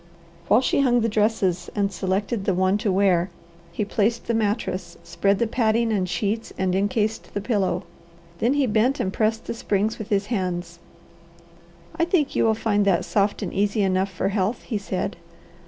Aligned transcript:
While 0.47 0.61
she 0.61 0.81
hung 0.81 1.01
the 1.01 1.07
dresses 1.07 1.69
and 1.75 1.91
selected 1.91 2.45
the 2.45 2.55
one 2.55 2.79
to 2.79 2.91
wear, 2.91 3.29
he 3.71 3.85
placed 3.85 4.25
the 4.25 4.33
mattress, 4.33 4.97
spread 5.03 5.37
the 5.37 5.45
padding 5.45 5.93
and 5.93 6.09
sheets, 6.09 6.51
and 6.57 6.73
encased 6.73 7.31
the 7.35 7.39
pillow. 7.39 7.83
Then 8.39 8.55
he 8.55 8.65
bent 8.65 8.99
and 8.99 9.13
pressed 9.13 9.45
the 9.45 9.53
springs 9.53 9.99
with 9.99 10.09
his 10.09 10.25
hands. 10.33 10.79
"I 11.95 12.05
think 12.05 12.35
you 12.35 12.45
will 12.45 12.55
find 12.55 12.83
that 12.85 13.05
soft 13.05 13.43
and 13.43 13.53
easy 13.53 13.83
enough 13.83 14.09
for 14.11 14.29
health," 14.29 14.63
he 14.63 14.79
said. 14.79 15.17